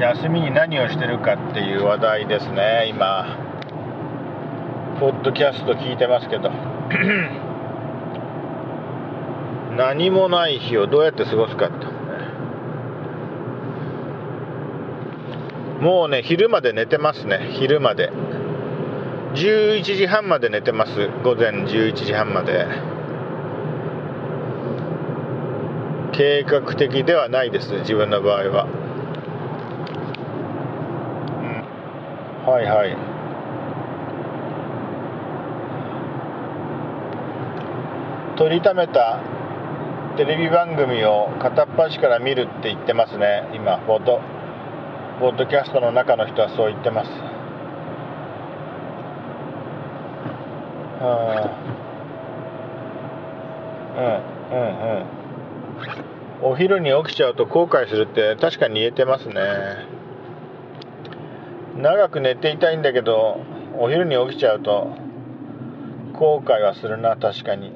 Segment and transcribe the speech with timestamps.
[0.00, 3.36] 休みに何をしてるかっていう話題ですね今。
[4.98, 6.50] ポッドキャスト聞いてますけど。
[9.76, 11.86] 何もない日をどうやって過ごすかと
[15.80, 18.10] もうね昼まで寝てますね昼まで。
[19.34, 22.66] 11時半まで寝てます午前11時半まで。
[26.12, 28.66] 計画的ではないです自分の場合は、
[32.39, 32.96] うん、はいはい。
[38.36, 39.20] 取りためた
[40.16, 43.48] テレビ番組を片っ端から見るって言ってますね。
[43.54, 44.20] 今ポッド。
[45.20, 47.10] ポッドキャストの中の人はそう言ってます。
[53.96, 54.66] うんうん
[56.42, 56.52] うん。
[56.52, 59.99] お昼に起きちゃうと後悔するって確かに言えてますね。
[61.76, 63.40] 長く寝ていたいんだけど
[63.78, 64.94] お昼に起きちゃうと
[66.14, 67.72] 後悔はするな確かに。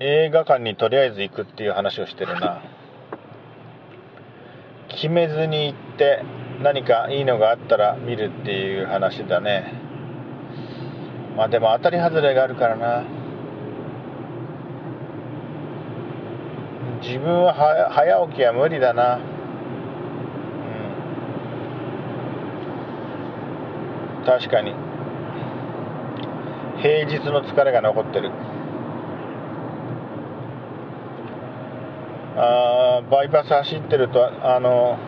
[0.00, 2.62] 映画館にとりあえず行くっていう話をしてるな。
[4.88, 6.22] 決めずに行って
[6.62, 9.72] 何かいいのがあったら見るっていう話だね。
[11.36, 13.04] まあでも当たり外れがあるからな。
[17.04, 17.52] 自分は
[17.92, 19.22] 早起きは無理だなうん
[24.24, 24.74] 確かに。
[26.82, 28.30] 平日の疲れが残ってる。
[32.36, 34.98] あバイパス走ってるとあの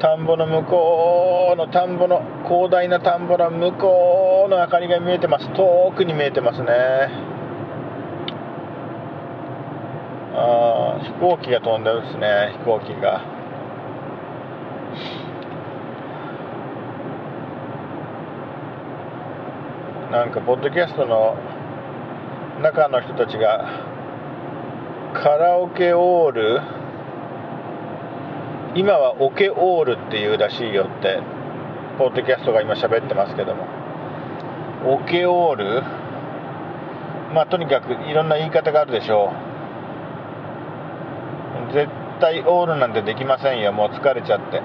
[0.00, 5.48] 田んぼの向こうの田んぼの広大な田んぼの向こうの明かりが見えてます。
[5.54, 6.72] 遠くに見えてますね。
[10.36, 13.33] あ飛行機が飛んでるですね飛行機が。
[20.14, 21.34] なんかポッドキャストの
[22.62, 23.82] 中の人たちが
[25.12, 26.60] カラオケオール
[28.76, 31.18] 今はオケオールっていうらしいよって
[31.98, 33.66] ポッドキャストが今喋ってますけども。
[34.86, 35.82] オケオール
[37.34, 39.32] まあとにかくいろんな言い方があるでしょ
[41.70, 41.72] う。
[41.72, 41.88] 絶
[42.20, 43.72] 対オールなんてできませんよ。
[43.72, 44.62] もう疲れちゃって。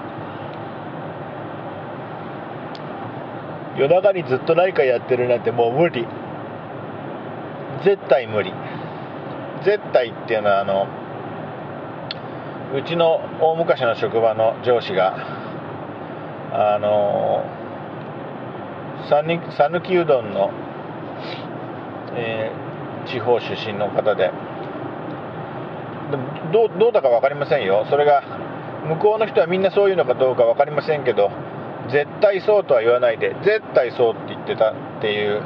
[3.76, 6.06] 夜中にずっと何かやってるなんてもう無理。
[7.84, 8.52] 絶対無理。
[9.64, 10.86] 絶対っていうのはあの
[12.74, 15.14] うちの大昔の職場の上司が
[16.52, 17.44] あの
[19.08, 20.50] 讃岐うどんの、
[22.14, 24.30] えー、地方出身の方で
[26.52, 27.86] どどうだか分かりませんよ。
[27.88, 28.22] それが
[28.88, 31.30] 向こうの人はみんなそういうのかどうか分かりませんけど
[31.92, 35.42] 絶対そうとは言わないで絶対そうって言ってたっていう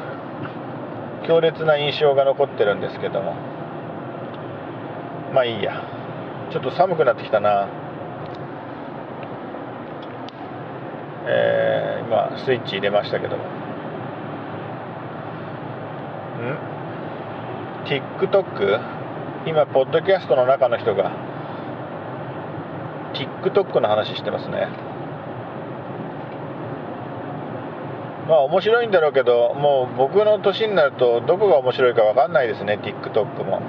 [1.27, 3.35] 強烈な印象が残ってるんですけども。
[5.33, 5.83] まあいいや。
[6.53, 7.69] ちょっと寒くなってきたな。
[11.27, 13.45] えー、今スイッチ入れましたけども。
[13.45, 13.47] ん
[17.87, 18.81] ？TikTok
[19.47, 21.11] 今ポッドキャストの中の人が
[23.15, 24.94] TikTok の話してますね。
[28.29, 33.61] まあ面白いんだろうけどもう僕の年になるとどこが面白いか分かんないですね TikTok も。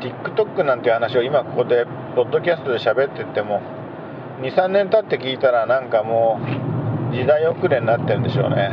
[0.00, 1.86] TikTok なんていう話を今ここで
[2.16, 3.60] ポッドキャストで喋ってても
[4.40, 6.40] 23年経って聞いたらなんかも
[7.12, 8.70] う時代遅れになってるんでしょうね。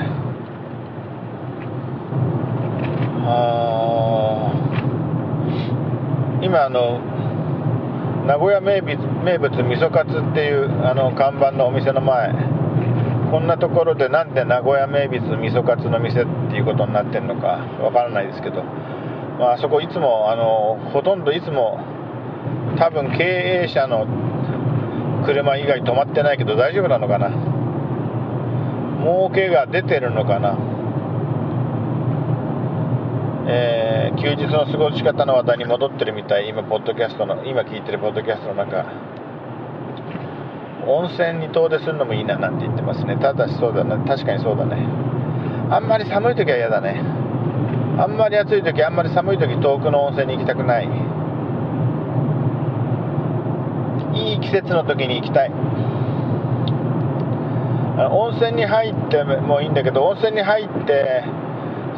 [3.31, 4.51] あ
[6.41, 6.99] 今あの
[8.25, 12.48] 名古屋名物名物味噌カツっていうあの看板のお店の前。
[13.31, 18.63] こんなところでなんで名古屋名物味噌カツの店っていうことになってるのかわからないですけど。
[19.39, 21.79] まあそこいつもあのほとんどいつも
[22.77, 23.23] 多分経
[23.63, 24.05] 営者の
[25.25, 27.29] 車以外止まってないけど大丈夫なのかな？
[28.99, 30.57] 儲けが出てるのかな？
[33.47, 36.49] えー、休日の過ごし方の話題に戻ってるみたい。
[36.49, 38.83] 今ポッドキャストの今聞いてるポッドキャストの中。
[40.89, 43.17] 温泉に遠出するのもいいななんて言ってますね。
[43.17, 44.77] ただしそうだね確かにそうだね。
[45.69, 47.01] あんまり寒い時は嫌だね。
[47.97, 50.89] あんまり暑い時あんまり寒い時遠くの温泉に行きたくない。
[54.15, 55.51] いい季節の時に行きたい。
[58.11, 61.23] 温泉に入ってもいいんだけど温泉に入って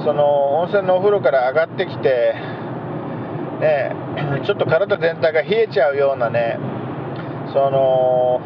[0.04, 2.34] その温泉のお風呂から上がってきて
[3.62, 3.96] ね
[4.44, 6.58] ちょっと体全体が冷えちゃうようなね
[7.54, 8.42] その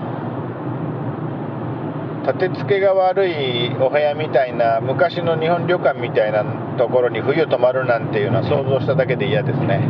[2.25, 6.43] 立て付けが悪いお部屋みたいな昔の日本旅館みたいな
[6.75, 9.85] ところに冬泊まるなんていうのは想像しただけで嫌ですね。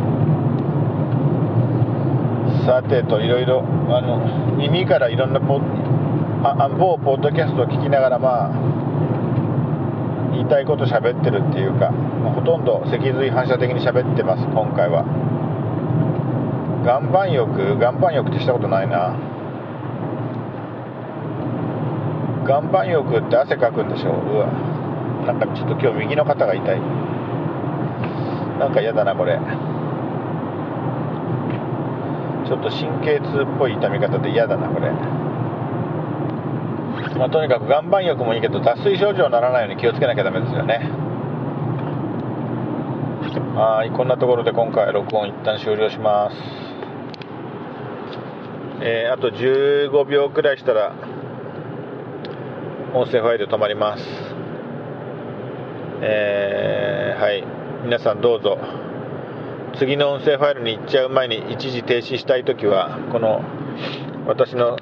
[2.66, 5.62] さてといろいろあの耳からいろんなポ
[6.44, 8.76] あ某ポッドキャストを聞きながらまあ
[10.32, 15.04] 言いたいこと喋ってるっていうか、まあ、ほとんど脊髄反射的に喋ってます今回は。
[16.84, 19.35] 岩盤浴岩盤浴ってしたことないな。
[22.46, 24.10] 岩盤浴って汗かくんでしょ？
[24.12, 24.46] うわ。
[25.26, 26.80] なんかちょっと今日右の肩が痛い。
[28.58, 29.38] なんか嫌だなこれ。
[32.46, 34.92] ちょっと神経痛っぽい痛み方で嫌だなこれ。
[37.18, 40.90] まあ、とにかく岩盤浴もいいけど脱水症状にならないように気をつけなきゃダメですよね。
[43.56, 46.36] はいこんなところで今回録音一旦終了します。
[48.82, 50.92] えー、あと15秒くらいしたら
[52.96, 54.02] 音声ファイル止まります。
[56.00, 57.44] えー、はい。
[57.84, 58.56] 皆さんどうぞ。
[59.78, 63.42] 次の音声ファイルに行っちゃう前に一時停止したい時はこの
[64.26, 64.72] 私の